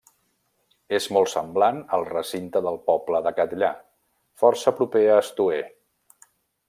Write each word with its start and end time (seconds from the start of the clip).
És 0.99 1.07
molt 1.17 1.29
semblant 1.33 1.81
al 1.97 2.05
recinte 2.07 2.63
del 2.69 2.79
poble 2.87 3.21
de 3.27 3.35
Catllà, 3.41 3.69
força 4.45 4.75
proper 4.81 5.05
a 5.11 5.19
Estoer. 5.27 5.61